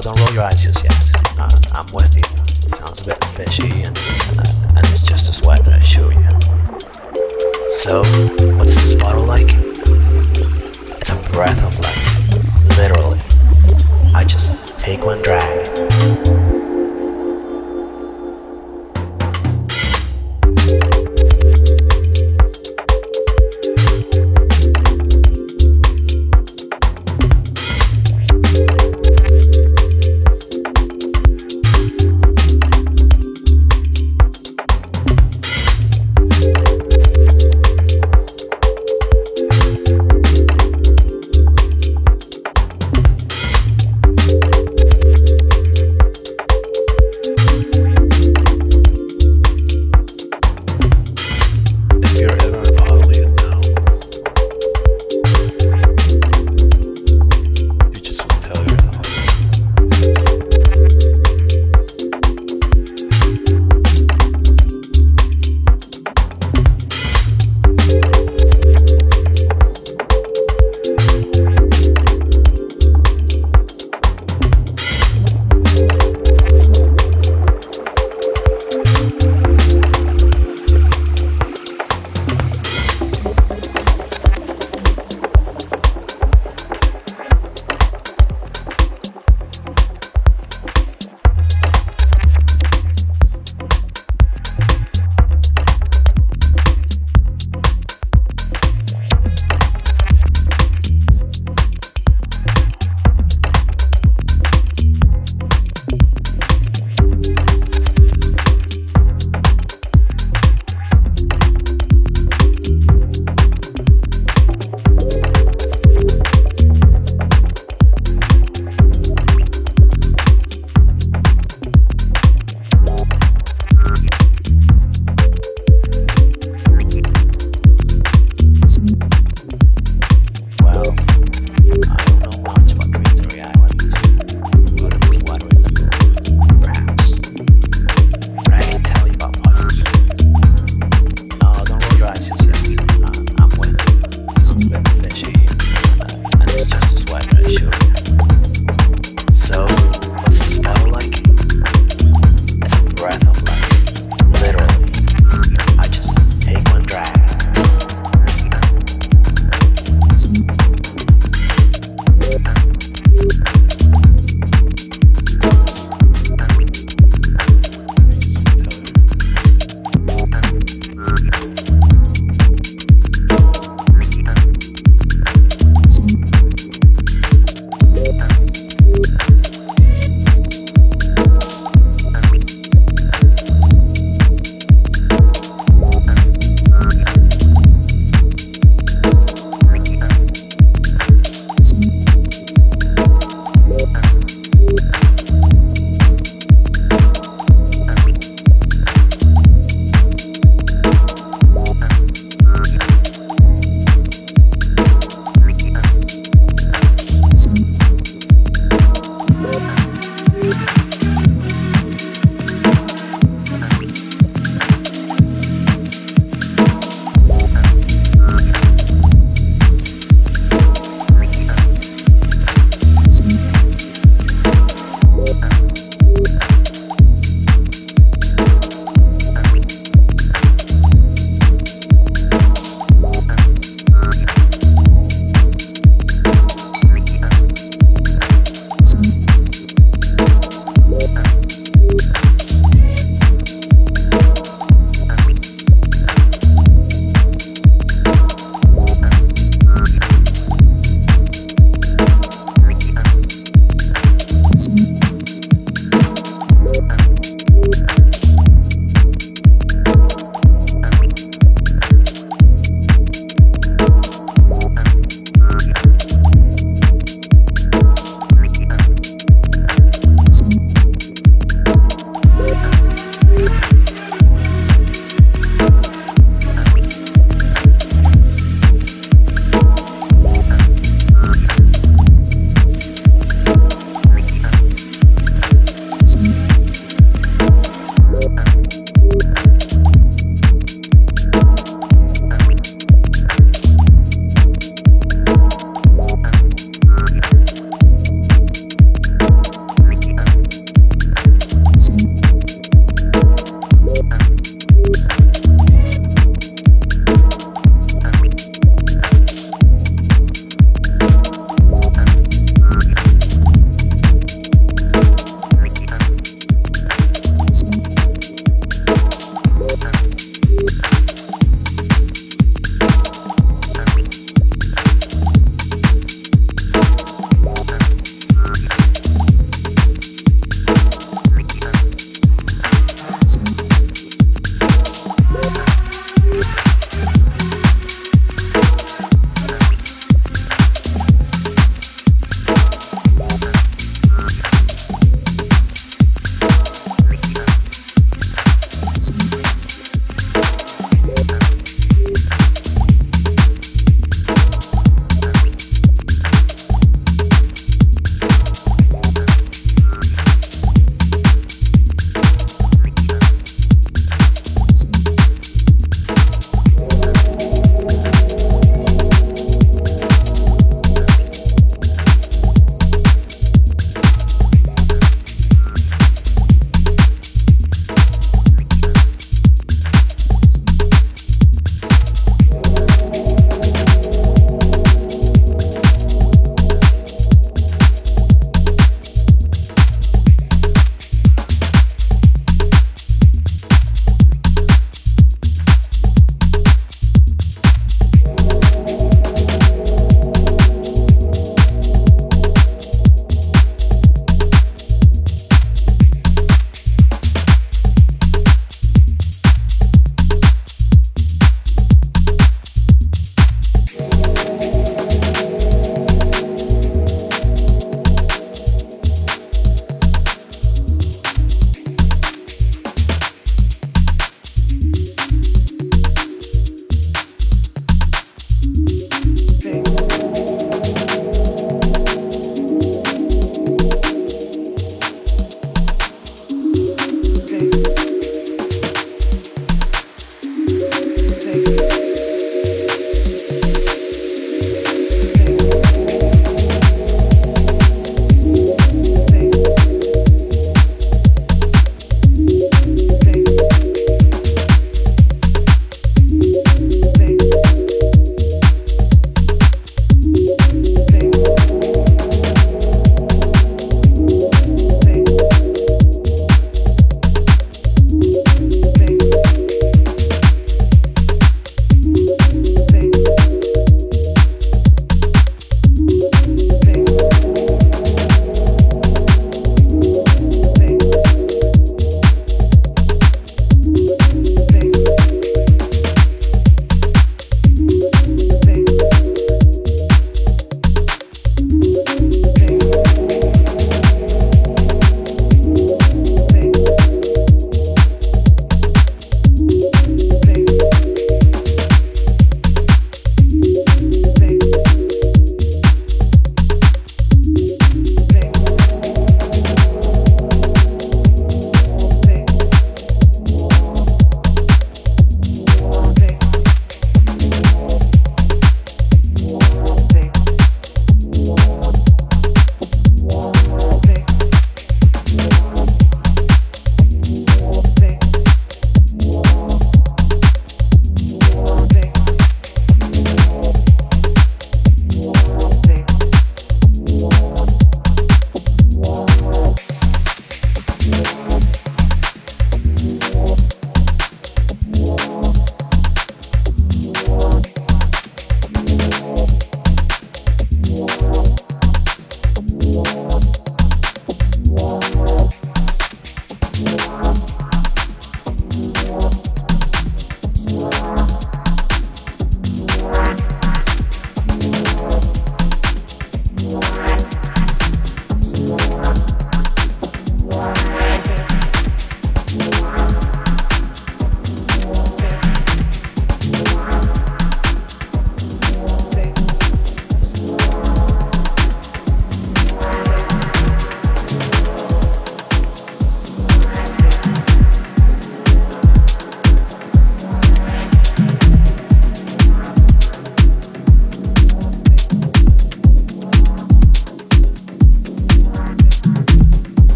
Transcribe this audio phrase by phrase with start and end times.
[0.00, 0.94] don't roll your eyes just yet.
[1.38, 2.22] Uh, I'm with you.
[2.68, 3.96] Sounds a bit fishy, and,
[4.38, 6.28] uh, and it's just a sweat, that I assure you.
[7.70, 8.02] So,
[8.56, 9.52] what's this bottle like?
[11.00, 12.78] It's a breath of life.
[12.78, 13.20] Literally.
[14.14, 16.13] I just take one drag.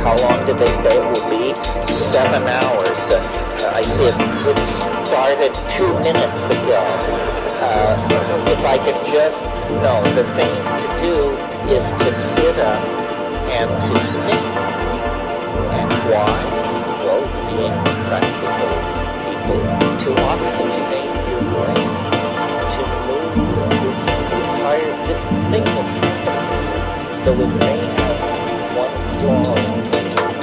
[0.00, 1.54] How long did they say it would be?
[2.12, 3.00] Seven hours.
[3.12, 6.80] Uh, I see it, started two minutes ago.
[7.60, 7.96] Uh,
[8.48, 11.36] if I could just, no, the thing to do
[11.68, 12.80] is to sit up
[13.48, 14.46] and to sing.
[15.70, 16.44] And why?
[17.04, 17.76] Well, being
[18.08, 18.72] practical
[19.28, 19.60] people,
[20.00, 21.88] to oxygenate your brain,
[22.72, 23.36] to move
[23.80, 24.00] this
[24.32, 26.10] entire, this thing of
[27.24, 28.09] though it may have one
[29.24, 30.39] wall.